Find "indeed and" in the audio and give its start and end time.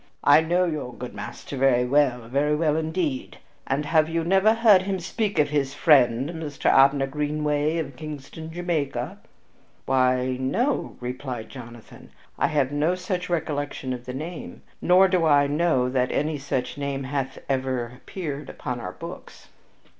2.75-3.85